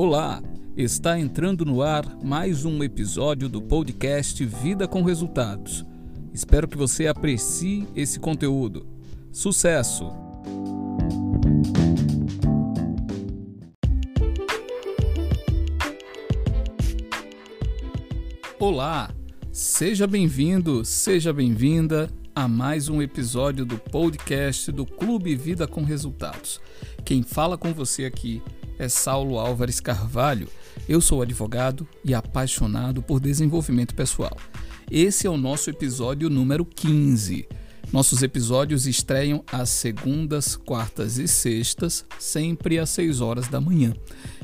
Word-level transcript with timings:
Olá, 0.00 0.40
está 0.76 1.18
entrando 1.18 1.64
no 1.64 1.82
ar 1.82 2.06
mais 2.22 2.64
um 2.64 2.84
episódio 2.84 3.48
do 3.48 3.60
podcast 3.60 4.44
Vida 4.44 4.86
com 4.86 5.02
Resultados. 5.02 5.84
Espero 6.32 6.68
que 6.68 6.76
você 6.76 7.08
aprecie 7.08 7.84
esse 7.96 8.20
conteúdo. 8.20 8.86
Sucesso! 9.32 10.12
Olá, 18.60 19.10
seja 19.50 20.06
bem-vindo, 20.06 20.84
seja 20.84 21.32
bem-vinda 21.32 22.08
a 22.32 22.46
mais 22.46 22.88
um 22.88 23.02
episódio 23.02 23.66
do 23.66 23.76
podcast 23.76 24.70
do 24.70 24.86
Clube 24.86 25.34
Vida 25.34 25.66
com 25.66 25.82
Resultados. 25.82 26.60
Quem 27.04 27.24
fala 27.24 27.58
com 27.58 27.74
você 27.74 28.04
aqui 28.04 28.40
é 28.78 28.88
Saulo 28.88 29.38
Álvares 29.38 29.80
Carvalho. 29.80 30.48
Eu 30.88 31.00
sou 31.00 31.20
advogado 31.20 31.86
e 32.04 32.14
apaixonado 32.14 33.02
por 33.02 33.20
desenvolvimento 33.20 33.94
pessoal. 33.94 34.36
Esse 34.90 35.26
é 35.26 35.30
o 35.30 35.36
nosso 35.36 35.68
episódio 35.68 36.30
número 36.30 36.64
15. 36.64 37.46
Nossos 37.92 38.22
episódios 38.22 38.86
estreiam 38.86 39.42
às 39.50 39.70
segundas, 39.70 40.56
quartas 40.56 41.18
e 41.18 41.26
sextas, 41.26 42.04
sempre 42.18 42.78
às 42.78 42.90
6 42.90 43.20
horas 43.20 43.48
da 43.48 43.60
manhã. 43.60 43.94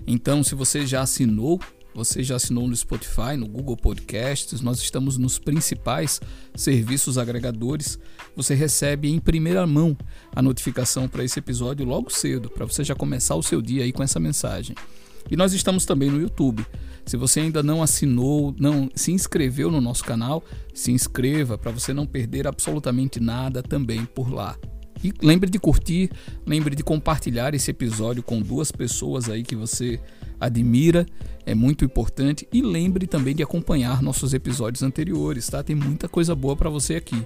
Então, 0.07 0.43
se 0.43 0.55
você 0.55 0.87
já 0.87 1.03
assinou 1.03 1.61
você 1.95 2.23
já 2.23 2.37
assinou 2.37 2.67
no 2.67 2.75
Spotify, 2.75 3.37
no 3.39 3.47
Google 3.47 3.77
Podcasts, 3.77 4.61
nós 4.61 4.81
estamos 4.81 5.17
nos 5.17 5.39
principais 5.39 6.21
serviços 6.55 7.17
agregadores. 7.17 7.99
Você 8.35 8.55
recebe 8.55 9.09
em 9.09 9.21
primeira 9.21 9.67
mão 9.67 9.97
a 10.35 10.43
notificação 10.43 11.09
para 11.09 11.23
esse 11.25 11.39
episódio 11.39 11.87
logo 11.87 12.11
cedo, 12.11 12.51
para 12.51 12.67
você 12.67 12.83
já 12.83 12.95
começar 12.95 13.37
o 13.37 13.43
seu 13.43 13.63
dia 13.63 13.85
aí 13.85 13.93
com 13.93 14.03
essa 14.03 14.19
mensagem. 14.19 14.75
E 15.31 15.37
nós 15.37 15.53
estamos 15.53 15.87
também 15.87 16.11
no 16.11 16.21
YouTube. 16.21 16.67
Se 17.07 17.17
você 17.17 17.41
ainda 17.41 17.63
não 17.63 17.83
assinou, 17.83 18.55
não 18.59 18.91
se 18.95 19.13
inscreveu 19.13 19.71
no 19.71 19.81
nosso 19.81 20.05
canal, 20.05 20.43
se 20.75 20.91
inscreva 20.91 21.57
para 21.57 21.71
você 21.71 21.95
não 21.95 22.07
perder 22.07 22.47
absolutamente 22.47 23.21
nada 23.21 23.63
também 23.63 24.05
por 24.05 24.33
lá. 24.33 24.57
E 25.05 25.13
lembre 25.23 25.51
de 25.51 25.59
curtir, 25.59 26.11
lembre 26.47 26.75
de 26.75 26.83
compartilhar 26.83 27.55
esse 27.55 27.71
episódio 27.71 28.23
com 28.23 28.41
duas 28.41 28.73
pessoas 28.73 29.29
aí 29.29 29.43
que 29.43 29.55
você 29.55 30.01
admira, 30.41 31.05
é 31.45 31.55
muito 31.55 31.85
importante. 31.85 32.49
E 32.51 32.63
lembre 32.63 33.07
também 33.07 33.35
de 33.35 33.43
acompanhar 33.43 34.03
nossos 34.03 34.33
episódios 34.33 34.83
anteriores, 34.83 35.47
tá? 35.47 35.63
Tem 35.63 35.77
muita 35.77 36.09
coisa 36.09 36.35
boa 36.35 36.57
para 36.57 36.71
você 36.71 36.95
aqui. 36.95 37.23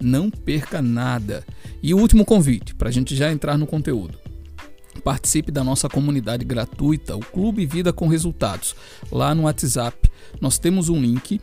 Não 0.00 0.30
perca 0.30 0.80
nada. 0.80 1.44
E 1.82 1.92
o 1.92 1.98
último 1.98 2.24
convite, 2.24 2.76
para 2.76 2.90
a 2.90 2.92
gente 2.92 3.16
já 3.16 3.32
entrar 3.32 3.58
no 3.58 3.66
conteúdo. 3.66 4.16
Participe 5.02 5.50
da 5.50 5.64
nossa 5.64 5.88
comunidade 5.88 6.44
gratuita, 6.44 7.16
o 7.16 7.20
Clube 7.20 7.66
Vida 7.66 7.92
com 7.92 8.06
Resultados, 8.06 8.76
lá 9.10 9.34
no 9.34 9.42
WhatsApp. 9.42 10.08
Nós 10.40 10.58
temos 10.58 10.88
um 10.88 11.00
link 11.00 11.40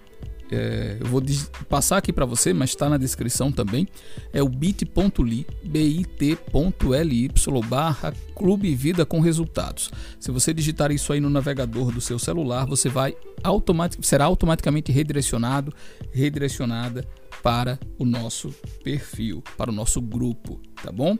é, 0.54 0.98
eu 1.00 1.08
vou 1.08 1.22
passar 1.68 1.98
aqui 1.98 2.14
para 2.14 2.26
você, 2.26 2.54
mas 2.54 2.70
está 2.72 2.90
na 2.90 2.98
descrição 2.98 3.52
também, 3.52 3.88
é 4.32 4.42
o 4.42 4.50
bit.ly, 4.50 5.46
bit.ly 5.64 7.32
barra 7.68 8.14
Clube 8.36 8.74
Vida 8.76 9.06
com 9.06 9.20
Resultados. 9.20 9.92
Se 10.20 10.32
você 10.32 10.54
digitar 10.54 10.92
isso 10.92 11.12
aí 11.14 11.20
no 11.20 11.30
navegador 11.30 11.92
do 11.92 12.02
seu 12.02 12.20
celular, 12.20 12.66
você 12.66 12.90
vai 12.90 13.16
automatic, 13.44 14.04
será 14.04 14.26
automaticamente 14.26 14.92
redirecionado, 14.92 15.74
redirecionada 16.12 17.08
para 17.42 17.80
o 17.98 18.06
nosso 18.06 18.54
perfil, 18.84 19.44
para 19.58 19.70
o 19.70 19.74
nosso 19.74 20.02
grupo, 20.02 20.62
tá 20.82 20.92
bom? 20.92 21.18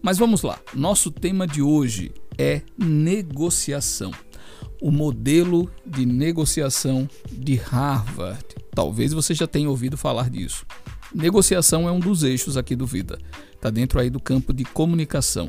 Mas 0.00 0.18
vamos 0.18 0.42
lá. 0.42 0.58
Nosso 0.74 1.10
tema 1.10 1.46
de 1.46 1.62
hoje 1.62 2.12
é 2.38 2.62
negociação 2.76 4.10
o 4.82 4.90
modelo 4.90 5.70
de 5.86 6.04
negociação 6.04 7.08
de 7.30 7.54
Harvard. 7.54 8.44
Talvez 8.74 9.12
você 9.12 9.32
já 9.32 9.46
tenha 9.46 9.70
ouvido 9.70 9.96
falar 9.96 10.28
disso. 10.28 10.66
Negociação 11.14 11.88
é 11.88 11.92
um 11.92 12.00
dos 12.00 12.24
eixos 12.24 12.56
aqui 12.56 12.74
do 12.74 12.84
Vida. 12.84 13.16
Está 13.54 13.70
dentro 13.70 14.00
aí 14.00 14.10
do 14.10 14.18
campo 14.18 14.52
de 14.52 14.64
comunicação. 14.64 15.48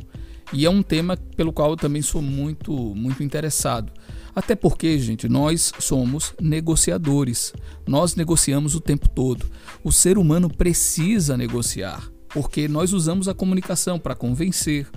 E 0.53 0.67
é 0.67 0.69
um 0.69 0.83
tema 0.83 1.17
pelo 1.35 1.51
qual 1.51 1.71
eu 1.71 1.75
também 1.75 2.03
sou 2.03 2.21
muito, 2.21 2.71
muito 2.94 3.23
interessado. 3.23 3.91
Até 4.35 4.55
porque, 4.55 4.99
gente, 4.99 5.27
nós 5.27 5.73
somos 5.79 6.35
negociadores. 6.39 7.53
Nós 7.88 8.15
negociamos 8.15 8.75
o 8.75 8.79
tempo 8.79 9.09
todo. 9.09 9.47
O 9.83 9.91
ser 9.91 10.19
humano 10.19 10.47
precisa 10.47 11.35
negociar, 11.35 12.07
porque 12.29 12.67
nós 12.67 12.94
usamos 12.94 13.27
a 13.27 13.33
comunicação 13.33 13.97
para 13.97 14.13
convencer, 14.13 14.88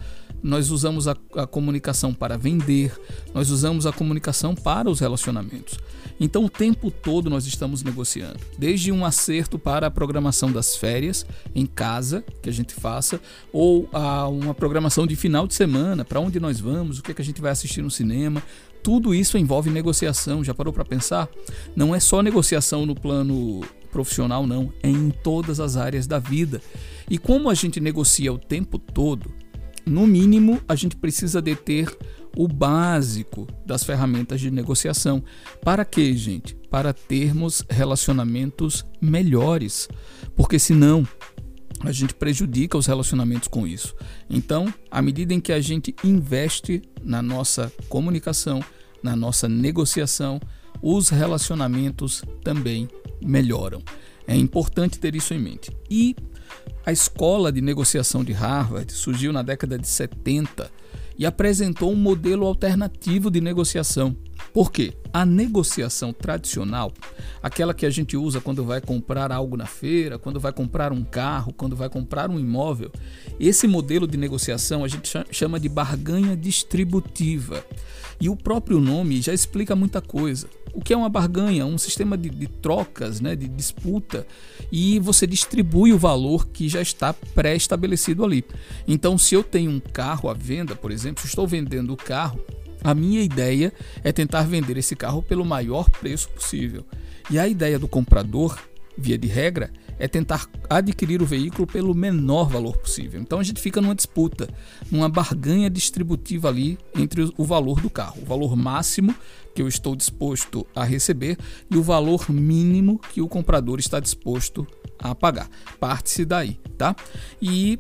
nós 0.43 0.71
usamos 0.71 1.09
a, 1.09 1.17
a, 1.35 1.47
comunicação 1.47 2.13
para 2.13 2.37
vender, 2.37 2.99
nós 3.35 3.51
usamos 3.51 3.87
a 3.87 3.93
comunicação 3.93 4.55
para 4.55 4.91
os 4.91 5.01
relacionamentos. 5.01 5.79
Então, 6.19 6.47
o 6.47 6.51
tempo 6.51 6.91
todo 6.91 7.29
nós 7.29 7.47
estamos 7.47 7.83
negociando, 7.83 8.39
desde 8.59 8.91
um 8.91 9.05
acerto 9.05 9.59
para 9.59 9.87
a 9.87 9.91
programação 9.91 10.51
das 10.51 10.77
férias 10.77 11.27
em 11.55 11.67
casa, 11.67 12.25
que 12.43 12.49
a 12.49 12.53
gente 12.53 12.75
faça, 12.75 13.21
ou 13.53 13.89
a 13.93 14.27
uma 14.27 14.55
programação 14.55 15.07
de 15.07 15.15
final 15.15 15.47
de 15.47 15.55
semana, 15.55 16.05
para 16.05 16.21
onde 16.21 16.41
nós 16.41 16.59
vamos, 16.59 16.99
o 16.99 17.03
que, 17.03 17.11
é 17.11 17.15
que 17.15 17.23
a 17.23 17.25
gente 17.25 17.41
vai 17.41 17.51
assistir 17.51 17.83
no 17.83 17.91
cinema. 17.91 18.43
Tudo 18.83 19.15
isso 19.15 19.37
envolve 19.37 19.69
negociação. 19.69 20.45
Já 20.45 20.55
parou 20.55 20.73
para 20.73 20.85
pensar? 20.85 21.29
Não 21.75 21.95
é 21.95 22.01
só 22.01 22.23
negociação 22.23 22.87
no 22.87 22.95
plano 22.95 23.63
profissional, 23.91 24.47
não, 24.47 24.73
é 24.83 24.89
em 24.89 25.11
todas 25.11 25.59
as 25.59 25.77
áreas 25.77 26.07
da 26.07 26.19
vida. 26.19 26.61
E 27.09 27.19
como 27.19 27.49
a 27.49 27.55
gente 27.55 27.81
negocia 27.81 28.33
o 28.33 28.39
tempo 28.39 28.79
todo, 28.79 29.33
no 29.87 30.07
mínimo, 30.07 30.61
a 30.69 30.75
gente 30.75 30.97
precisa 30.97 31.41
deter 31.41 31.97
o 32.37 32.47
básico 32.49 33.47
das 33.65 33.85
ferramentas 33.85 34.41
de 34.41 34.51
negociação. 34.51 35.23
Para 35.63 35.85
quê, 35.85 36.15
gente? 36.15 36.55
Para 36.71 36.93
termos 36.93 37.65
relacionamentos 37.71 38.85
melhores. 39.01 39.89
Porque 40.35 40.59
senão 40.59 41.07
a 41.81 41.93
gente 41.93 42.15
prejudica 42.15 42.77
os 42.77 42.87
relacionamentos 42.87 43.49
com 43.49 43.67
isso. 43.67 43.95
Então, 44.29 44.73
à 44.91 45.01
medida 45.01 45.33
em 45.33 45.41
que 45.41 45.53
a 45.53 45.61
gente 45.61 45.95
investe 46.03 46.83
na 47.03 47.23
nossa 47.23 47.73
comunicação, 47.89 48.63
na 49.03 49.15
nossa 49.15 49.49
negociação, 49.49 50.41
os 50.83 51.09
relacionamentos 51.09 52.23
também 52.43 52.89
melhoram. 53.23 53.83
É 54.27 54.37
importante 54.37 54.99
ter 54.99 55.15
isso 55.15 55.33
em 55.33 55.39
mente. 55.39 55.71
E 55.89 56.17
a 56.87 56.93
escola 56.93 57.51
de 57.51 57.61
negociação 57.61 58.23
de 58.23 58.33
Harvard 58.33 58.93
surgiu 58.93 59.33
na 59.33 59.43
década 59.43 59.77
de 59.77 59.89
70 59.89 60.71
e 61.19 61.27
apresentou 61.27 61.91
um 61.91 61.97
modelo 61.97 62.47
alternativo 62.47 63.29
de 63.29 63.41
negociação. 63.41 64.17
Por 64.55 64.71
quê? 64.71 64.95
A 65.13 65.27
negociação 65.27 66.13
tradicional, 66.13 66.93
aquela 67.43 67.75
que 67.75 67.87
a 67.87 67.91
gente 67.91 68.17
usa 68.17 68.41
quando 68.41 68.65
vai 68.65 68.81
comprar 68.81 69.33
algo 69.33 69.57
na 69.57 69.67
feira, 69.67 70.17
quando 70.17 70.39
vai 70.39 70.53
comprar 70.53 70.93
um 70.93 71.03
carro, 71.03 71.53
quando 71.53 71.75
vai 71.75 71.89
comprar 71.89 72.31
um 72.31 72.39
imóvel, 72.39 72.93
esse 73.41 73.67
modelo 73.67 74.07
de 74.07 74.17
negociação 74.17 74.85
a 74.85 74.89
gente 74.89 75.11
chama 75.33 75.59
de 75.59 75.69
barganha 75.69 76.37
distributiva. 76.37 77.65
E 78.21 78.29
o 78.29 78.37
próprio 78.37 78.81
nome 78.81 79.21
já 79.21 79.33
explica 79.33 79.77
muita 79.77 80.01
coisa 80.01 80.49
o 80.77 80.81
que 80.83 80.93
é 80.93 80.97
uma 80.97 81.09
barganha? 81.09 81.65
Um 81.65 81.79
sistema 81.79 82.19
de, 82.19 82.29
de 82.29 82.47
trocas, 82.47 83.19
né, 83.19 83.35
de 83.35 83.49
disputa, 83.49 84.27
e 84.71 85.01
você 85.01 85.27
distribui 85.27 85.91
o 85.91 85.99
valor 85.99 86.49
que 86.49 86.69
já 86.69 86.83
está 86.83 87.15
pré-estabelecido 87.15 88.23
ali. 88.23 88.45
Então, 88.87 89.17
se 89.17 89.35
eu 89.35 89.43
tenho 89.43 89.71
um 89.71 89.81
carro 89.81 90.29
à 90.29 90.35
venda, 90.35 90.77
por 90.77 90.93
exemplo, 90.93 91.25
estou 91.25 91.47
vendendo 91.47 91.95
o 91.95 91.97
carro, 91.97 92.39
a 92.85 92.95
minha 92.95 93.23
ideia 93.23 93.73
é 94.05 94.13
tentar 94.13 94.43
vender 94.43 94.77
esse 94.77 94.95
carro 94.95 95.23
pelo 95.23 95.47
maior 95.47 95.89
preço 95.89 96.29
possível. 96.29 96.85
E 97.31 97.39
a 97.39 97.49
ideia 97.49 97.79
do 97.79 97.89
comprador, 97.89 98.59
via 98.97 99.19
de 99.19 99.29
regra, 99.29 99.71
é 99.99 100.07
tentar 100.07 100.49
adquirir 100.69 101.23
o 101.23 101.27
veículo 101.27 101.67
pelo 101.67 101.95
menor 101.95 102.49
valor 102.49 102.77
possível. 102.77 103.21
Então 103.21 103.39
a 103.39 103.43
gente 103.43 103.61
fica 103.61 103.81
numa 103.81 103.95
disputa, 103.95 104.49
numa 104.91 105.09
barganha 105.09 105.71
distributiva 105.71 106.49
ali 106.49 106.79
entre 106.95 107.31
o 107.37 107.45
valor 107.45 107.81
do 107.81 107.89
carro, 107.89 108.21
o 108.23 108.25
valor 108.25 108.57
máximo 108.57 109.15
que 109.55 109.63
eu 109.63 109.69
estou 109.69 109.97
disposto 109.97 110.67
a 110.75 110.85
receber 110.85 111.39
e 111.71 111.77
o 111.77 111.83
valor 111.83 112.31
mínimo 112.31 112.99
que 113.13 113.23
o 113.23 113.29
comprador 113.29 113.79
está 113.79 113.99
disposto 113.99 114.67
a 114.99 115.15
pagar. 115.15 115.49
Parte-se 115.81 116.25
daí, 116.25 116.59
tá? 116.77 116.95
E 117.41 117.79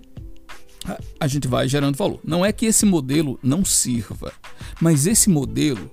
a 1.19 1.27
gente 1.27 1.49
vai 1.49 1.69
gerando 1.69 1.97
valor. 1.97 2.21
Não 2.25 2.45
é 2.45 2.53
que 2.53 2.67
esse 2.67 2.87
modelo 2.87 3.39
não 3.43 3.65
sirva, 3.65 4.33
mas 4.81 5.07
esse 5.07 5.29
modelo 5.29 5.91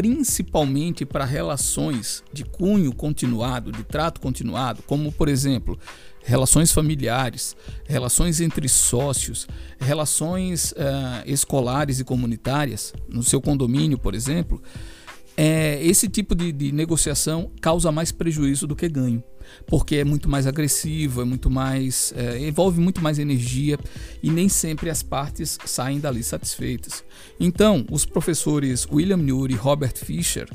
principalmente 0.00 1.04
para 1.04 1.26
relações 1.26 2.24
de 2.32 2.42
cunho 2.42 2.90
continuado, 2.90 3.70
de 3.70 3.84
trato 3.84 4.18
continuado, 4.18 4.82
como 4.84 5.12
por 5.12 5.28
exemplo, 5.28 5.78
relações 6.24 6.72
familiares, 6.72 7.54
relações 7.84 8.40
entre 8.40 8.66
sócios, 8.66 9.46
relações 9.78 10.72
uh, 10.72 11.22
escolares 11.26 12.00
e 12.00 12.04
comunitárias, 12.04 12.94
no 13.10 13.22
seu 13.22 13.42
condomínio, 13.42 13.98
por 13.98 14.14
exemplo, 14.14 14.62
é, 15.36 15.84
esse 15.84 16.08
tipo 16.08 16.34
de, 16.34 16.52
de 16.52 16.72
negociação 16.72 17.50
causa 17.60 17.90
mais 17.90 18.12
prejuízo 18.12 18.66
do 18.66 18.76
que 18.76 18.88
ganho 18.88 19.22
porque 19.66 19.96
é 19.96 20.04
muito 20.04 20.28
mais 20.28 20.46
agressivo, 20.46 21.22
é 21.22 21.24
muito 21.24 21.50
mais 21.50 22.12
é, 22.16 22.46
envolve 22.46 22.80
muito 22.80 23.00
mais 23.00 23.18
energia 23.18 23.78
e 24.22 24.30
nem 24.30 24.48
sempre 24.48 24.90
as 24.90 25.02
partes 25.02 25.58
saem 25.64 26.00
dali 26.00 26.22
satisfeitas. 26.22 27.04
Então, 27.38 27.84
os 27.90 28.04
professores 28.04 28.86
William 28.90 29.16
Nury 29.16 29.54
e 29.54 29.56
Robert 29.56 29.96
Fisher 29.96 30.48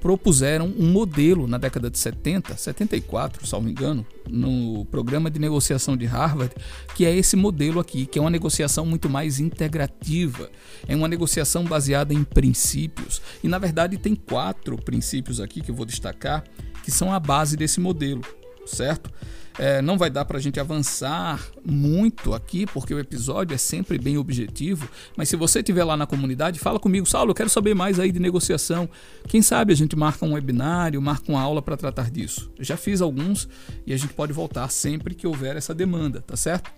propuseram 0.00 0.72
um 0.78 0.90
modelo 0.90 1.46
na 1.46 1.58
década 1.58 1.90
de 1.90 1.98
70, 1.98 2.56
74, 2.56 3.46
salvo 3.46 3.68
engano, 3.68 4.06
no 4.28 4.84
programa 4.86 5.30
de 5.30 5.38
negociação 5.38 5.96
de 5.96 6.06
Harvard, 6.06 6.54
que 6.94 7.04
é 7.04 7.14
esse 7.14 7.36
modelo 7.36 7.80
aqui, 7.80 8.06
que 8.06 8.18
é 8.18 8.22
uma 8.22 8.30
negociação 8.30 8.86
muito 8.86 9.08
mais 9.08 9.40
integrativa, 9.40 10.50
é 10.86 10.94
uma 10.94 11.08
negociação 11.08 11.64
baseada 11.64 12.14
em 12.14 12.22
princípios. 12.22 13.20
E 13.42 13.48
na 13.48 13.58
verdade 13.58 13.96
tem 13.96 14.14
quatro 14.14 14.76
princípios 14.76 15.40
aqui 15.40 15.60
que 15.60 15.70
eu 15.70 15.74
vou 15.74 15.86
destacar, 15.86 16.44
que 16.84 16.90
são 16.90 17.12
a 17.12 17.18
base 17.18 17.56
desse 17.56 17.80
modelo, 17.80 18.22
certo? 18.66 19.10
É, 19.58 19.82
não 19.82 19.98
vai 19.98 20.08
dar 20.08 20.24
para 20.24 20.38
a 20.38 20.40
gente 20.40 20.60
avançar 20.60 21.44
muito 21.64 22.32
aqui, 22.32 22.64
porque 22.64 22.94
o 22.94 22.98
episódio 23.00 23.54
é 23.54 23.58
sempre 23.58 23.98
bem 23.98 24.16
objetivo. 24.16 24.88
Mas 25.16 25.28
se 25.28 25.34
você 25.34 25.58
estiver 25.58 25.82
lá 25.82 25.96
na 25.96 26.06
comunidade, 26.06 26.60
fala 26.60 26.78
comigo, 26.78 27.04
Saulo, 27.06 27.32
eu 27.32 27.34
quero 27.34 27.50
saber 27.50 27.74
mais 27.74 27.98
aí 27.98 28.12
de 28.12 28.20
negociação. 28.20 28.88
Quem 29.26 29.42
sabe 29.42 29.72
a 29.72 29.76
gente 29.76 29.96
marca 29.96 30.24
um 30.24 30.34
webinário, 30.34 31.02
marca 31.02 31.30
uma 31.30 31.40
aula 31.40 31.60
para 31.60 31.76
tratar 31.76 32.08
disso. 32.08 32.52
Eu 32.56 32.64
já 32.64 32.76
fiz 32.76 33.00
alguns 33.00 33.48
e 33.84 33.92
a 33.92 33.96
gente 33.96 34.14
pode 34.14 34.32
voltar 34.32 34.68
sempre 34.70 35.12
que 35.12 35.26
houver 35.26 35.56
essa 35.56 35.74
demanda, 35.74 36.20
tá 36.20 36.36
certo? 36.36 36.70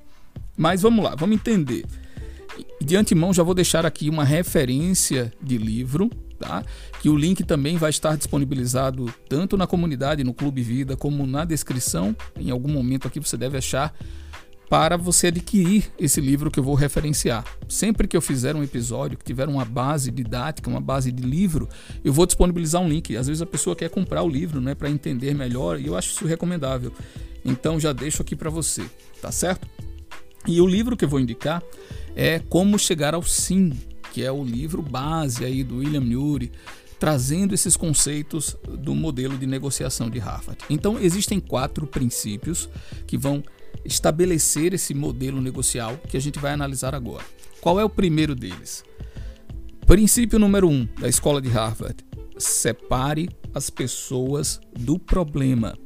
Mas 0.57 0.81
vamos 0.81 1.05
lá, 1.05 1.15
vamos 1.15 1.37
entender. 1.37 1.85
De 2.81 2.97
antemão, 2.97 3.33
já 3.33 3.43
vou 3.43 3.55
deixar 3.55 3.85
aqui 3.85 4.09
uma 4.09 4.25
referência 4.25 5.31
de 5.43 5.59
livro 5.59 6.11
tá? 6.41 6.65
Que 7.01 7.09
o 7.09 7.17
link 7.17 7.45
também 7.45 7.77
vai 7.77 7.91
estar 7.91 8.17
disponibilizado 8.17 9.13
tanto 9.29 9.57
na 9.57 9.67
comunidade, 9.67 10.25
no 10.25 10.33
Clube 10.33 10.63
Vida, 10.63 10.97
como 10.97 11.27
na 11.27 11.45
descrição. 11.45 12.17
Em 12.37 12.51
algum 12.51 12.73
momento 12.73 13.07
aqui 13.07 13.21
você 13.21 13.37
deve 13.37 13.59
achar 13.59 13.95
para 14.69 14.97
você 14.97 15.27
adquirir 15.27 15.91
esse 15.99 16.21
livro 16.21 16.51
que 16.51 16.59
eu 16.59 16.65
vou 16.65 16.75
referenciar. 16.75 17.45
Sempre 17.69 18.09
que 18.09 18.17
eu 18.17 18.23
fizer 18.23 18.57
um 18.57 18.63
episódio 18.63 19.19
que 19.19 19.25
tiver 19.25 19.49
uma 19.49 19.65
base 19.65 20.11
didática, 20.11 20.71
uma 20.71 20.81
base 20.81 21.13
de 21.13 21.23
livro, 21.23 21.69
eu 22.05 22.13
vou 22.13 22.25
disponibilizar 22.25 22.81
um 22.81 22.89
link. 22.89 23.17
Às 23.17 23.27
vezes 23.27 23.43
a 23.43 23.47
pessoa 23.47 23.77
quer 23.77 23.91
comprar 23.91 24.23
o 24.23 24.29
livro, 24.29 24.61
né, 24.61 24.75
para 24.75 24.89
entender 24.89 25.35
melhor, 25.35 25.79
e 25.79 25.89
eu 25.89 25.97
acho 25.97 26.15
isso 26.15 26.25
recomendável. 26.25 26.93
Então 27.45 27.79
já 27.79 27.93
deixo 27.93 28.23
aqui 28.23 28.37
para 28.37 28.49
você, 28.49 28.85
tá 29.21 29.33
certo? 29.33 29.69
E 30.47 30.61
o 30.61 30.67
livro 30.67 30.97
que 30.97 31.05
eu 31.05 31.09
vou 31.09 31.21
indicar 31.21 31.63
é 32.15 32.39
Como 32.39 32.79
Chegar 32.79 33.13
ao 33.13 33.23
Sim, 33.23 33.73
que 34.13 34.25
é 34.25 34.31
o 34.31 34.45
livro 34.45 34.83
base 34.83 35.45
aí 35.45 35.63
do 35.63 35.79
William 35.79 36.19
Ury, 36.19 36.53
trazendo 36.99 37.55
esses 37.55 37.77
conceitos 37.77 38.57
do 38.79 38.95
modelo 38.95 39.39
de 39.39 39.47
negociação 39.47 40.11
de 40.11 40.19
Harvard. 40.19 40.63
Então, 40.69 40.99
existem 40.99 41.41
quatro 41.41 41.87
princípios 41.87 42.69
que 43.07 43.17
vão 43.17 43.43
estabelecer 43.85 44.75
esse 44.75 44.93
modelo 44.93 45.41
negocial 45.41 45.97
que 46.09 46.17
a 46.17 46.21
gente 46.21 46.39
vai 46.39 46.53
analisar 46.53 46.95
agora. 46.95 47.25
Qual 47.61 47.81
é 47.81 47.85
o 47.85 47.89
primeiro 47.89 48.35
deles? 48.35 48.85
Princípio 49.87 50.39
número 50.39 50.69
um 50.69 50.87
da 50.99 51.09
escola 51.09 51.41
de 51.41 51.49
Harvard: 51.49 52.05
separe 52.39 53.29
as 53.55 53.71
pessoas 53.71 54.61
do 54.79 54.99
problema. 54.99 55.77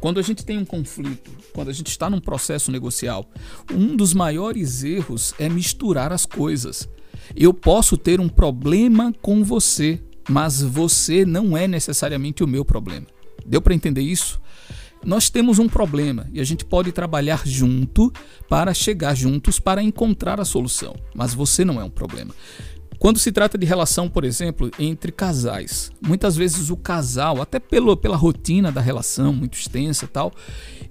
Quando 0.00 0.20
a 0.20 0.22
gente 0.22 0.44
tem 0.44 0.58
um 0.58 0.64
conflito, 0.64 1.30
quando 1.54 1.70
a 1.70 1.72
gente 1.72 1.88
está 1.88 2.10
num 2.10 2.20
processo 2.20 2.70
negocial, 2.70 3.24
um 3.72 3.96
dos 3.96 4.12
maiores 4.12 4.84
erros 4.84 5.32
é 5.38 5.48
misturar 5.48 6.12
as 6.12 6.26
coisas. 6.26 6.88
Eu 7.36 7.54
posso 7.54 7.96
ter 7.96 8.20
um 8.20 8.28
problema 8.28 9.12
com 9.22 9.44
você, 9.44 10.00
mas 10.28 10.60
você 10.62 11.24
não 11.24 11.56
é 11.56 11.68
necessariamente 11.68 12.42
o 12.42 12.48
meu 12.48 12.64
problema. 12.64 13.06
Deu 13.46 13.60
para 13.60 13.74
entender 13.74 14.02
isso? 14.02 14.40
Nós 15.04 15.28
temos 15.28 15.58
um 15.58 15.68
problema 15.68 16.26
e 16.32 16.40
a 16.40 16.44
gente 16.44 16.64
pode 16.64 16.90
trabalhar 16.90 17.42
junto 17.44 18.10
para 18.48 18.72
chegar 18.72 19.14
juntos 19.14 19.60
para 19.60 19.82
encontrar 19.82 20.40
a 20.40 20.46
solução, 20.46 20.96
mas 21.14 21.34
você 21.34 21.62
não 21.62 21.78
é 21.78 21.84
um 21.84 21.90
problema. 21.90 22.34
Quando 22.98 23.18
se 23.18 23.30
trata 23.32 23.58
de 23.58 23.66
relação, 23.66 24.08
por 24.08 24.24
exemplo, 24.24 24.70
entre 24.78 25.12
casais, 25.12 25.90
muitas 26.00 26.36
vezes 26.36 26.70
o 26.70 26.76
casal, 26.76 27.42
até 27.42 27.58
pelo, 27.58 27.96
pela 27.96 28.16
rotina 28.16 28.72
da 28.72 28.80
relação 28.80 29.32
muito 29.32 29.58
extensa 29.58 30.06
tal, 30.06 30.32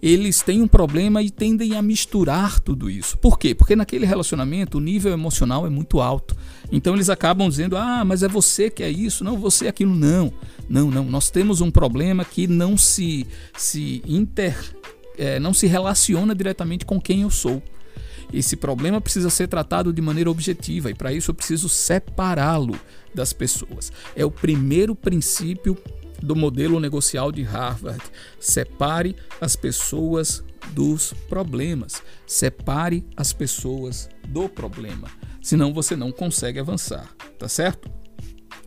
eles 0.02 0.42
têm 0.42 0.62
um 0.62 0.68
problema 0.68 1.22
e 1.22 1.30
tendem 1.30 1.76
a 1.76 1.82
misturar 1.82 2.60
tudo 2.60 2.90
isso. 2.90 3.18
Por 3.18 3.40
quê? 3.40 3.56
Porque 3.56 3.76
naquele 3.76 4.06
relacionamento 4.06 4.78
o 4.78 4.82
nível 4.82 5.14
emocional 5.14 5.66
é 5.66 5.70
muito 5.70 6.02
alto. 6.02 6.36
Então 6.72 6.94
eles 6.94 7.10
acabam 7.10 7.48
dizendo: 7.48 7.78
ah, 7.78 8.04
mas 8.06 8.22
é 8.22 8.28
você 8.28 8.70
que 8.70 8.84
é 8.84 8.90
isso, 8.90 9.24
não, 9.24 9.38
você 9.38 9.66
é 9.66 9.70
aquilo. 9.70 9.96
Não, 9.96 10.34
não, 10.70 10.92
não. 10.92 11.06
Nós 11.06 11.30
temos 11.30 11.62
um 11.62 11.72
problema 11.72 12.26
que 12.26 12.48
não 12.48 12.78
se, 12.78 13.26
se 13.58 14.04
inter. 14.06 14.58
É, 15.18 15.40
não 15.40 15.54
se 15.54 15.68
relaciona 15.68 16.34
diretamente 16.34 16.86
com 16.86 17.00
quem 17.00 17.22
eu 17.22 17.30
sou. 17.30 17.62
Esse 18.34 18.56
problema 18.56 19.00
precisa 19.00 19.30
ser 19.30 19.48
tratado 19.48 19.94
de 19.94 20.02
maneira 20.02 20.32
objetiva 20.32 20.90
e 20.90 20.96
para 20.96 21.14
isso 21.14 21.30
eu 21.30 21.36
preciso 21.36 21.70
separá-lo 21.70 22.78
das 23.14 23.32
pessoas. 23.32 23.92
É 24.16 24.26
o 24.26 24.32
primeiro 24.32 24.96
princípio 24.96 25.78
do 26.22 26.36
modelo 26.36 26.80
negocial 26.80 27.32
de 27.32 27.44
Harvard. 27.44 28.02
Separe 28.40 29.16
as 29.40 29.56
pessoas 29.56 30.44
dos 30.72 31.14
problemas. 31.30 32.02
Separe 32.26 33.06
as 33.16 33.32
pessoas 33.32 34.10
do 34.28 34.50
problema. 34.50 35.10
Senão 35.42 35.74
você 35.74 35.96
não 35.96 36.12
consegue 36.12 36.60
avançar, 36.60 37.14
tá 37.38 37.48
certo? 37.48 37.92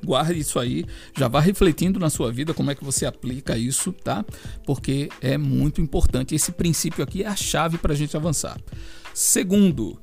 Guarde 0.04 0.38
isso 0.38 0.58
aí, 0.58 0.84
já 1.16 1.26
vá 1.26 1.40
refletindo 1.40 1.98
na 1.98 2.10
sua 2.10 2.30
vida 2.30 2.52
como 2.52 2.70
é 2.70 2.74
que 2.74 2.84
você 2.84 3.06
aplica 3.06 3.56
isso, 3.56 3.92
tá? 3.92 4.24
Porque 4.64 5.08
é 5.22 5.38
muito 5.38 5.80
importante. 5.80 6.34
Esse 6.34 6.52
princípio 6.52 7.02
aqui 7.02 7.22
é 7.22 7.26
a 7.26 7.34
chave 7.34 7.78
para 7.78 7.94
a 7.94 7.96
gente 7.96 8.16
avançar. 8.16 8.60
Segundo, 9.18 9.98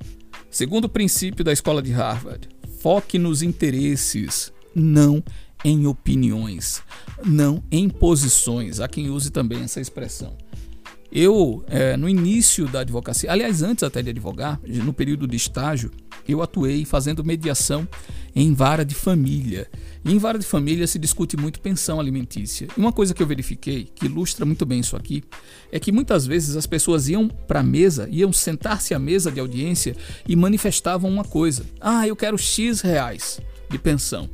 segundo 0.50 0.90
princípio 0.90 1.46
da 1.46 1.54
escola 1.54 1.84
de 1.84 1.92
Harvard, 1.92 2.50
foque 2.80 3.20
nos 3.20 3.44
interesses, 3.44 4.52
não 4.74 5.24
em 5.64 5.86
opiniões, 5.86 6.82
não 7.24 7.64
em 7.72 7.88
posições. 7.88 8.80
Há 8.80 8.88
quem 8.88 9.12
use 9.12 9.30
também 9.30 9.62
essa 9.62 9.80
expressão. 9.80 10.36
Eu, 11.12 11.64
é, 11.68 11.96
no 11.96 12.10
início 12.10 12.68
da 12.68 12.80
advocacia, 12.80 13.32
aliás, 13.32 13.62
antes 13.62 13.84
até 13.84 14.02
de 14.02 14.10
advogar, 14.10 14.60
no 14.66 14.92
período 14.92 15.28
de 15.28 15.38
estágio, 15.38 15.92
eu 16.28 16.42
atuei 16.42 16.86
fazendo 16.86 17.24
mediação 17.24 17.88
em 18.36 18.54
vara 18.54 18.84
de 18.84 18.96
família. 18.96 19.70
E 20.06 20.12
em 20.12 20.18
vara 20.18 20.38
de 20.38 20.46
família 20.46 20.88
se 20.88 21.00
discute 21.00 21.38
muito 21.38 21.60
pensão 21.60 22.00
alimentícia. 22.00 22.68
E 22.76 22.80
uma 22.80 22.92
coisa 22.92 23.14
que 23.14 23.22
eu 23.22 23.28
verifiquei, 23.28 23.90
que 23.94 24.06
ilustra 24.06 24.46
muito 24.46 24.66
bem 24.66 24.80
isso 24.80 24.96
aqui, 24.96 25.24
é 25.72 25.80
que 25.80 25.92
muitas 25.92 26.26
vezes 26.26 26.56
as 26.56 26.66
pessoas 26.66 27.08
iam 27.08 27.28
para 27.28 27.60
a 27.62 27.64
mesa, 27.64 28.08
iam 28.12 28.34
sentar-se 28.34 28.94
à 28.94 29.00
mesa 29.00 29.32
de 29.32 29.40
audiência 29.40 29.96
e 30.28 30.36
manifestavam 30.36 31.10
uma 31.10 31.24
coisa: 31.24 31.66
ah, 31.80 32.08
eu 32.08 32.16
quero 32.16 32.38
X 32.38 32.82
reais 32.82 33.40
de 33.70 33.78
pensão. 33.78 34.30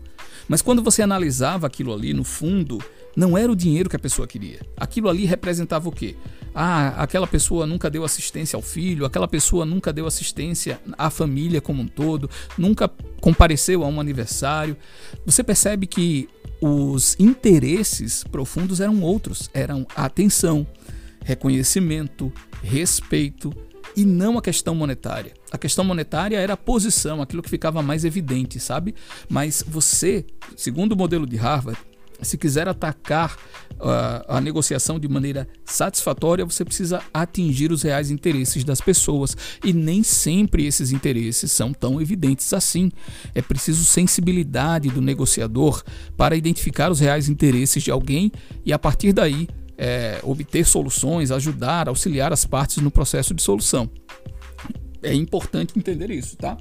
Mas 0.48 0.64
quando 0.64 0.82
você 0.82 1.04
analisava 1.04 1.68
aquilo 1.68 1.94
ali, 1.94 2.12
no 2.12 2.24
fundo, 2.24 2.80
não 3.16 3.38
era 3.38 3.52
o 3.52 3.56
dinheiro 3.56 3.90
que 3.90 3.96
a 3.96 4.00
pessoa 4.00 4.28
queria. 4.28 4.62
Aquilo 4.76 5.10
ali 5.10 5.26
representava 5.26 5.88
o 5.88 5.92
quê? 5.92 6.16
Ah, 6.54 6.90
aquela 7.02 7.28
pessoa 7.28 7.66
nunca 7.66 7.90
deu 7.90 8.04
assistência 8.04 8.58
ao 8.58 8.62
filho, 8.62 9.06
aquela 9.06 9.28
pessoa 9.28 9.66
nunca 9.66 9.94
deu 9.94 10.06
assistência 10.06 10.80
à 10.98 11.10
família 11.10 11.62
como 11.62 11.82
um 11.82 11.88
todo, 11.88 12.30
nunca 12.58 12.90
compareceu 13.22 13.84
a 13.84 13.88
um 13.88 14.00
aniversário. 14.00 14.76
Você 15.26 15.44
percebe 15.44 15.88
que 15.88 16.30
os 16.62 17.16
interesses 17.20 18.24
profundos 18.24 18.80
eram 18.80 19.02
outros, 19.02 19.50
eram 19.54 19.86
atenção, 19.96 20.68
reconhecimento, 21.24 22.32
respeito 22.62 23.54
e 23.96 24.06
não 24.06 24.38
a 24.38 24.42
questão 24.42 24.76
monetária. 24.76 25.34
A 25.52 25.58
questão 25.58 25.84
monetária 25.84 26.38
era 26.38 26.54
a 26.54 26.58
posição, 26.58 27.22
aquilo 27.22 27.42
que 27.42 27.50
ficava 27.50 27.82
mais 27.82 28.06
evidente, 28.06 28.60
sabe? 28.60 28.94
Mas 29.28 29.64
você, 29.68 30.26
segundo 30.56 30.94
o 30.94 30.98
modelo 30.98 31.26
de 31.26 31.36
Harvard, 31.38 31.80
se 32.22 32.38
quiser 32.38 32.68
atacar 32.68 33.38
uh, 33.74 34.26
a 34.28 34.42
negociação 34.42 35.00
de 35.00 35.08
maneira 35.08 35.48
satisfatória, 35.66 36.46
você 36.46 36.66
precisa 36.66 37.02
atingir 37.14 37.72
os 37.72 37.84
reais 37.84 38.12
interesses 38.12 38.64
das 38.64 38.82
pessoas. 38.82 39.36
E 39.64 39.74
nem 39.74 40.04
sempre 40.04 40.66
esses 40.66 40.92
interesses 40.92 41.52
são 41.52 41.74
tão 41.74 42.02
evidentes 42.02 42.54
assim. 42.54 42.92
É 43.34 43.42
preciso 43.42 43.84
sensibilidade 43.84 44.90
do 44.90 45.02
negociador 45.02 45.84
para 46.18 46.36
identificar 46.36 46.92
os 46.92 47.00
reais 47.00 47.30
interesses 47.30 47.84
de 47.84 47.92
alguém 47.92 48.32
e, 48.66 48.74
a 48.74 48.80
partir 48.80 49.14
daí, 49.14 49.48
é, 49.78 50.20
obter 50.24 50.66
soluções, 50.66 51.32
ajudar, 51.32 51.88
auxiliar 51.88 52.34
as 52.34 52.44
partes 52.46 52.78
no 52.78 52.92
processo 52.92 53.34
de 53.34 53.42
solução. 53.42 53.90
É 55.02 55.14
importante 55.14 55.80
entender 55.80 56.12
isso, 56.12 56.36
tá? 56.36 56.58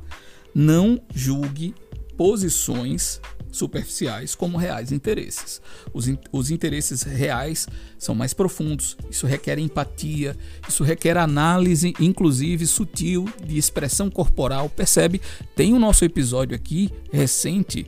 Não 0.54 1.00
julgue 1.12 1.74
posições 2.16 3.20
superficiais 3.50 4.34
como 4.34 4.58
reais 4.58 4.92
interesses. 4.92 5.60
Os, 5.92 6.08
in 6.08 6.18
os 6.32 6.50
interesses 6.50 7.02
reais 7.02 7.66
são 7.98 8.14
mais 8.14 8.32
profundos, 8.34 8.96
isso 9.10 9.26
requer 9.26 9.58
empatia, 9.58 10.36
isso 10.68 10.84
requer 10.84 11.16
análise, 11.16 11.94
inclusive 12.00 12.66
sutil, 12.66 13.28
de 13.44 13.58
expressão 13.58 14.10
corporal. 14.10 14.68
Percebe? 14.68 15.20
Tem 15.54 15.74
o 15.74 15.78
nosso 15.78 16.04
episódio 16.04 16.54
aqui 16.54 16.90
recente, 17.12 17.86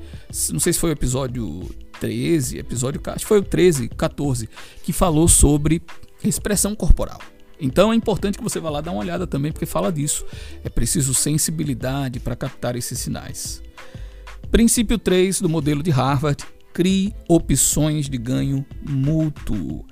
não 0.50 0.60
sei 0.60 0.72
se 0.72 0.78
foi 0.78 0.90
o 0.90 0.92
episódio 0.92 1.68
13, 2.00 2.58
episódio, 2.58 3.00
acho 3.06 3.18
que 3.20 3.26
foi 3.26 3.38
o 3.38 3.44
13, 3.44 3.88
14, 3.88 4.48
que 4.82 4.92
falou 4.92 5.28
sobre 5.28 5.82
expressão 6.24 6.74
corporal. 6.74 7.20
Então 7.60 7.92
é 7.92 7.96
importante 7.96 8.38
que 8.38 8.44
você 8.44 8.58
vá 8.58 8.70
lá 8.70 8.80
dar 8.80 8.90
uma 8.90 9.00
olhada 9.00 9.26
também, 9.26 9.52
porque 9.52 9.66
fala 9.66 9.92
disso. 9.92 10.24
É 10.64 10.70
preciso 10.70 11.12
sensibilidade 11.12 12.18
para 12.18 12.34
captar 12.34 12.74
esses 12.74 12.98
sinais. 12.98 13.62
Princípio 14.50 14.98
3 14.98 15.40
do 15.40 15.48
modelo 15.48 15.82
de 15.82 15.90
Harvard: 15.90 16.44
crie 16.72 17.14
opções 17.28 18.08
de 18.08 18.18
ganho 18.18 18.66
mútuo. 18.88 19.86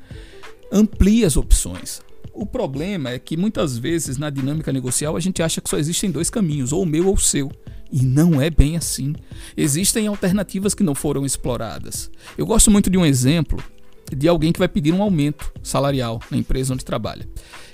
Amplie 0.73 1.25
as 1.25 1.37
opções. 1.37 2.01
O 2.35 2.45
problema 2.45 3.11
é 3.11 3.19
que 3.19 3.37
muitas 3.37 3.79
vezes 3.79 4.19
na 4.19 4.31
dinâmica 4.31 4.73
negocial 4.73 5.17
a 5.17 5.21
gente 5.21 5.43
acha 5.43 5.61
que 5.61 5.71
só 5.71 5.79
existem 5.79 6.11
dois 6.11 6.29
caminhos, 6.29 6.73
ou 6.73 6.83
o 6.83 6.87
meu 6.87 7.07
ou 7.07 7.15
o 7.15 7.21
seu. 7.21 7.51
E 7.91 8.05
não 8.05 8.41
é 8.41 8.51
bem 8.51 8.77
assim. 8.77 9.15
Existem 9.57 10.07
alternativas 10.07 10.75
que 10.75 10.83
não 10.83 10.95
foram 10.95 11.25
exploradas. 11.25 12.11
Eu 12.37 12.45
gosto 12.45 12.71
muito 12.71 12.91
de 12.91 12.99
um 12.99 13.07
exemplo 13.07 13.63
de 14.15 14.29
alguém 14.29 14.53
que 14.53 14.59
vai 14.59 14.69
pedir 14.69 14.93
um 14.93 15.03
aumento 15.03 15.53
salarial 15.63 16.21
na 16.31 16.37
empresa 16.37 16.75
onde 16.75 16.85
trabalha. 16.85 17.29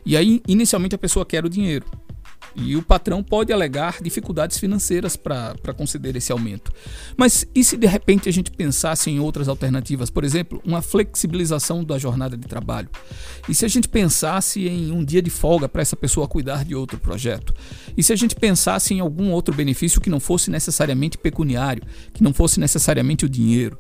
E 0.05 0.17
aí, 0.17 0.43
inicialmente, 0.47 0.95
a 0.95 0.99
pessoa 0.99 1.25
quer 1.25 1.45
o 1.45 1.49
dinheiro. 1.49 1.87
E 2.55 2.77
o 2.77 2.83
patrão 2.83 3.23
pode 3.23 3.53
alegar 3.53 4.01
dificuldades 4.01 4.59
financeiras 4.59 5.17
para 5.17 5.75
conceder 5.77 6.15
esse 6.17 6.31
aumento. 6.31 6.73
Mas 7.17 7.47
e 7.55 7.65
se 7.65 7.77
de 7.77 7.87
repente 7.87 8.29
a 8.29 8.33
gente 8.33 8.51
pensasse 8.51 9.11
em 9.11 9.19
outras 9.19 9.49
alternativas? 9.49 10.11
Por 10.11 10.25
exemplo, 10.25 10.63
uma 10.65 10.81
flexibilização 10.81 11.83
da 11.83 11.99
jornada 11.99 12.37
de 12.37 12.47
trabalho? 12.47 12.89
E 13.49 13.55
se 13.55 13.65
a 13.65 13.69
gente 13.69 13.89
pensasse 13.89 14.69
em 14.69 14.93
um 14.93 15.05
dia 15.05 15.21
de 15.21 15.31
folga 15.31 15.69
para 15.69 15.83
essa 15.83 15.97
pessoa 15.97 16.29
cuidar 16.29 16.65
de 16.65 16.75
outro 16.75 16.99
projeto? 16.99 17.53
E 17.97 18.03
se 18.03 18.13
a 18.13 18.17
gente 18.17 18.37
pensasse 18.37 18.95
em 18.95 19.01
algum 19.01 19.31
outro 19.31 19.55
benefício 19.55 20.01
que 20.01 20.11
não 20.11 20.21
fosse 20.21 20.51
necessariamente 20.51 21.19
pecuniário, 21.19 21.83
que 22.13 22.23
não 22.23 22.33
fosse 22.33 22.61
necessariamente 22.61 23.25
o 23.25 23.29
dinheiro? 23.29 23.79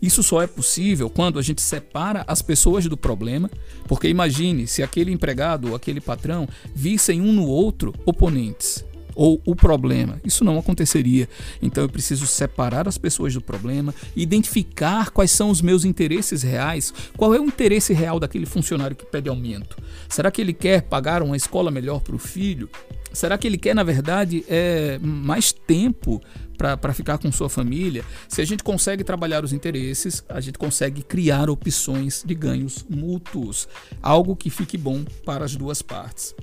Isso 0.00 0.22
só 0.22 0.42
é 0.42 0.46
possível 0.46 1.08
quando 1.08 1.38
a 1.38 1.42
gente 1.42 1.62
separa 1.62 2.24
as 2.26 2.42
pessoas 2.42 2.86
do 2.86 2.96
problema, 2.96 3.50
porque 3.86 4.08
imagine 4.08 4.66
se 4.66 4.82
aquele 4.82 5.12
empregado 5.12 5.68
ou 5.68 5.74
aquele 5.74 6.00
patrão 6.00 6.48
vissem 6.74 7.20
um 7.20 7.32
no 7.32 7.46
outro 7.46 7.94
oponentes 8.04 8.84
ou 9.16 9.40
o 9.46 9.56
problema. 9.56 10.20
Isso 10.22 10.44
não 10.44 10.58
aconteceria. 10.58 11.26
Então 11.60 11.82
eu 11.82 11.88
preciso 11.88 12.26
separar 12.26 12.86
as 12.86 12.98
pessoas 12.98 13.32
do 13.32 13.40
problema, 13.40 13.94
identificar 14.14 15.10
quais 15.10 15.30
são 15.30 15.48
os 15.48 15.62
meus 15.62 15.84
interesses 15.84 16.42
reais, 16.42 16.92
qual 17.16 17.34
é 17.34 17.40
o 17.40 17.44
interesse 17.46 17.94
real 17.94 18.20
daquele 18.20 18.44
funcionário 18.44 18.94
que 18.94 19.06
pede 19.06 19.30
aumento. 19.30 19.78
Será 20.08 20.30
que 20.30 20.42
ele 20.42 20.52
quer 20.52 20.82
pagar 20.82 21.22
uma 21.22 21.36
escola 21.36 21.70
melhor 21.70 22.00
para 22.00 22.14
o 22.14 22.18
filho? 22.18 22.68
Será 23.12 23.38
que 23.38 23.46
ele 23.46 23.56
quer, 23.56 23.74
na 23.74 23.82
verdade, 23.82 24.44
é, 24.46 24.98
mais 25.02 25.50
tempo 25.50 26.20
para 26.56 26.92
ficar 26.92 27.18
com 27.18 27.30
sua 27.30 27.48
família? 27.48 28.04
Se 28.28 28.40
a 28.40 28.44
gente 28.44 28.62
consegue 28.62 29.04
trabalhar 29.04 29.44
os 29.44 29.52
interesses, 29.52 30.24
a 30.28 30.40
gente 30.40 30.58
consegue 30.58 31.02
criar 31.02 31.48
opções 31.50 32.22
de 32.24 32.34
ganhos 32.34 32.84
mútuos, 32.88 33.68
algo 34.02 34.34
que 34.34 34.50
fique 34.50 34.76
bom 34.76 35.04
para 35.24 35.44
as 35.44 35.54
duas 35.54 35.82
partes. 35.82 36.34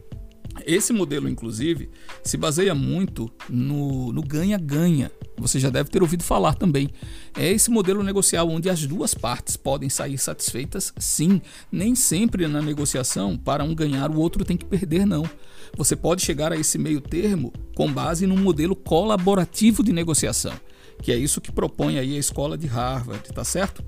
Esse 0.65 0.93
modelo, 0.93 1.27
inclusive, 1.27 1.89
se 2.24 2.38
baseia 2.38 2.75
muito 2.75 3.31
no 3.50 4.22
ganha-ganha. 4.22 5.12
Você 5.38 5.60
já 5.60 5.69
deve 5.69 5.89
ter 5.89 6.01
ouvido 6.01 6.24
falar 6.24 6.53
também. 6.53 6.89
É 7.36 7.51
esse 7.51 7.72
modelo 7.72 8.03
negocial 8.03 8.48
onde 8.48 8.69
as 8.69 8.86
duas 8.86 9.13
partes 9.13 9.57
podem 9.57 9.89
sair 9.89 10.17
satisfeitas, 10.17 10.93
sim. 10.98 11.41
Nem 11.72 11.95
sempre 11.95 12.48
na 12.48 12.62
negociação, 12.62 13.36
para 13.36 13.63
um 13.63 13.74
ganhar, 13.74 14.12
o 14.12 14.19
outro 14.19 14.45
tem 14.45 14.55
que 14.55 14.65
perder, 14.65 15.05
não. 15.05 15.27
Você 15.75 15.95
pode 15.95 16.22
chegar 16.22 16.53
a 16.53 16.55
esse 16.55 16.77
meio 16.77 17.01
termo 17.01 17.51
com 17.75 17.91
base 17.91 18.27
num 18.27 18.38
modelo 18.38 18.75
colaborativo 18.75 19.83
de 19.83 19.91
negociação, 19.91 20.53
que 21.01 21.12
é 21.12 21.17
isso 21.17 21.41
que 21.41 21.51
propõe 21.51 21.98
aí 21.98 22.15
a 22.15 22.19
escola 22.19 22.55
de 22.55 22.67
Harvard, 22.67 23.27
tá 23.33 23.43
certo? 23.43 23.83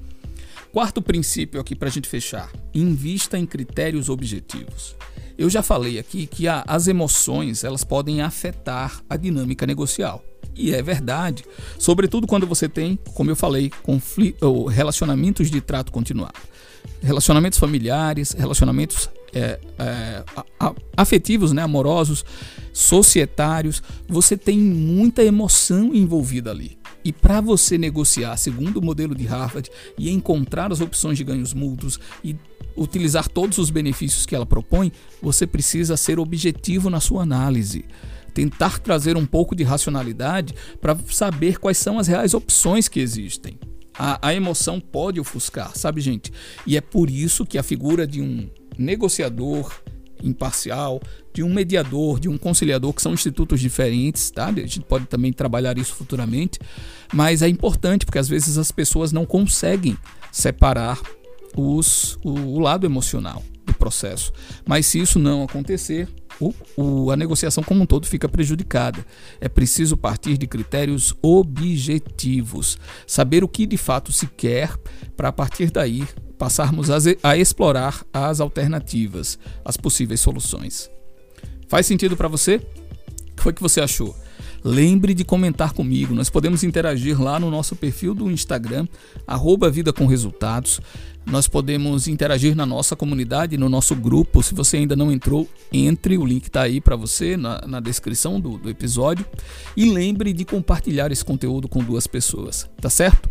Quarto 0.71 1.01
princípio 1.01 1.61
aqui 1.61 1.75
para 1.75 1.87
a 1.87 1.91
gente 1.91 2.09
fechar: 2.09 2.51
invista 2.73 3.37
em 3.37 3.45
critérios 3.45 4.09
objetivos. 4.09 4.95
Eu 5.37 5.49
já 5.49 5.61
falei 5.61 5.99
aqui 5.99 6.25
que 6.25 6.47
a, 6.47 6.63
as 6.67 6.87
emoções 6.87 7.63
elas 7.63 7.83
podem 7.83 8.21
afetar 8.21 9.01
a 9.09 9.17
dinâmica 9.17 9.65
negocial. 9.65 10.23
E 10.55 10.73
é 10.73 10.81
verdade, 10.81 11.43
sobretudo 11.77 12.25
quando 12.25 12.47
você 12.47 12.69
tem, 12.69 12.97
como 13.13 13.29
eu 13.29 13.35
falei, 13.35 13.69
relacionamentos 14.71 15.51
de 15.51 15.59
trato 15.59 15.91
continuado. 15.91 16.39
Relacionamentos 17.01 17.59
familiares, 17.59 18.31
relacionamentos 18.31 19.09
é, 19.33 19.59
é, 19.77 20.23
afetivos, 20.95 21.51
né, 21.51 21.61
amorosos, 21.61 22.23
societários, 22.71 23.83
você 24.07 24.37
tem 24.37 24.57
muita 24.57 25.23
emoção 25.23 25.93
envolvida 25.93 26.51
ali. 26.51 26.77
E 27.05 27.13
para 27.13 27.39
você 27.39 27.77
negociar 27.77 28.35
segundo 28.35 28.77
o 28.77 28.81
modelo 28.81 29.13
de 29.13 29.25
Harvard 29.25 29.69
e 29.95 30.09
encontrar 30.09 30.71
as 30.71 30.81
opções 30.81 31.19
de 31.19 31.23
ganhos 31.23 31.53
mútuos 31.53 31.99
e 32.23 32.35
utilizar 32.75 33.29
todos 33.29 33.59
os 33.59 33.69
benefícios 33.69 34.25
que 34.25 34.35
ela 34.35 34.45
propõe, 34.45 34.91
você 35.21 35.45
precisa 35.45 35.95
ser 35.95 36.17
objetivo 36.17 36.89
na 36.89 36.99
sua 36.99 37.21
análise. 37.21 37.85
Tentar 38.33 38.79
trazer 38.79 39.15
um 39.15 39.25
pouco 39.25 39.55
de 39.55 39.63
racionalidade 39.63 40.55
para 40.81 40.97
saber 41.07 41.59
quais 41.59 41.77
são 41.77 41.99
as 41.99 42.07
reais 42.07 42.33
opções 42.33 42.87
que 42.87 42.99
existem. 42.99 43.59
A, 43.97 44.29
a, 44.29 44.33
emoção 44.33 44.81
pode 44.81 45.19
ofuscar, 45.19 45.77
sabe, 45.77 46.01
gente? 46.01 46.33
E 46.65 46.75
é 46.75 46.81
por 46.81 47.09
isso 47.09 47.45
que 47.45 47.57
a 47.57 47.63
figura 47.63 48.07
de 48.07 48.19
um 48.19 48.49
negociador 48.77 49.71
imparcial, 50.27 51.01
de 51.33 51.43
um 51.43 51.53
mediador, 51.53 52.19
de 52.19 52.27
um 52.27 52.37
conciliador, 52.37 52.93
que 52.93 53.01
são 53.01 53.13
institutos 53.13 53.59
diferentes, 53.59 54.31
tá? 54.31 54.47
A 54.47 54.53
gente 54.53 54.81
pode 54.81 55.05
também 55.05 55.31
trabalhar 55.31 55.77
isso 55.77 55.93
futuramente, 55.93 56.59
mas 57.13 57.41
é 57.41 57.47
importante 57.47 58.05
porque 58.05 58.19
às 58.19 58.27
vezes 58.27 58.57
as 58.57 58.71
pessoas 58.71 59.11
não 59.11 59.25
conseguem 59.25 59.97
separar 60.31 60.99
os, 61.55 62.17
o, 62.23 62.31
o 62.31 62.59
lado 62.59 62.85
emocional 62.85 63.43
do 63.65 63.73
processo. 63.73 64.31
Mas 64.65 64.85
se 64.85 64.99
isso 64.99 65.19
não 65.19 65.43
acontecer, 65.43 66.07
o, 66.39 66.53
o, 66.75 67.11
a 67.11 67.15
negociação 67.15 67.63
como 67.63 67.83
um 67.83 67.85
todo 67.85 68.05
fica 68.05 68.27
prejudicada. 68.27 69.05
É 69.39 69.47
preciso 69.47 69.97
partir 69.97 70.37
de 70.37 70.47
critérios 70.47 71.13
objetivos, 71.21 72.77
saber 73.07 73.43
o 73.43 73.47
que 73.47 73.65
de 73.65 73.77
fato 73.77 74.11
se 74.11 74.27
quer, 74.27 74.75
para 75.15 75.29
a 75.29 75.33
partir 75.33 75.71
daí 75.71 76.05
passarmos 76.37 76.89
a, 76.89 76.97
a 77.23 77.37
explorar 77.37 78.05
as 78.11 78.39
alternativas, 78.39 79.39
as 79.63 79.77
possíveis 79.77 80.19
soluções. 80.19 80.89
Faz 81.67 81.85
sentido 81.85 82.15
para 82.15 82.27
você? 82.27 82.55
O 82.55 83.35
que 83.35 83.43
foi 83.43 83.53
que 83.53 83.61
você 83.61 83.81
achou? 83.81 84.15
Lembre 84.67 85.13
de 85.13 85.23
comentar 85.23 85.73
comigo. 85.73 86.15
Nós 86.15 86.27
podemos 86.27 86.63
interagir 86.63 87.21
lá 87.21 87.39
no 87.39 87.51
nosso 87.51 87.75
perfil 87.75 88.15
do 88.15 88.31
Instagram, 88.31 88.87
arroba 89.27 89.69
Vida 89.69 89.93
com 89.93 90.07
Resultados. 90.07 90.81
Nós 91.23 91.47
podemos 91.47 92.07
interagir 92.07 92.55
na 92.55 92.65
nossa 92.65 92.95
comunidade, 92.95 93.59
no 93.59 93.69
nosso 93.69 93.95
grupo. 93.95 94.41
Se 94.41 94.55
você 94.55 94.77
ainda 94.77 94.95
não 94.95 95.11
entrou, 95.11 95.47
entre. 95.71 96.17
O 96.17 96.25
link 96.25 96.45
está 96.45 96.63
aí 96.63 96.81
para 96.81 96.95
você 96.95 97.37
na, 97.37 97.61
na 97.67 97.79
descrição 97.79 98.39
do, 98.39 98.57
do 98.57 98.67
episódio. 98.67 99.23
E 99.77 99.87
lembre 99.87 100.33
de 100.33 100.43
compartilhar 100.43 101.11
esse 101.11 101.23
conteúdo 101.23 101.69
com 101.69 101.83
duas 101.83 102.07
pessoas, 102.07 102.67
tá 102.81 102.89
certo? 102.89 103.29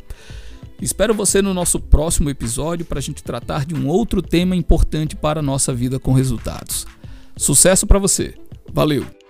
Espero 0.81 1.13
você 1.13 1.43
no 1.43 1.53
nosso 1.53 1.81
próximo 1.81 2.31
episódio 2.31 2.87
para 2.87 3.01
a 3.01 3.03
gente 3.03 3.25
tratar 3.25 3.67
de 3.67 3.75
um 3.75 3.89
outro 3.89 4.23
tema 4.23 4.55
importante 4.55 5.17
para 5.17 5.41
a 5.41 5.43
nossa 5.43 5.75
vida 5.75 5.99
com 5.99 6.13
resultados. 6.13 6.87
Sucesso 7.37 7.89
para 7.89 7.99
você! 7.99 8.35
Valeu! 8.73 9.24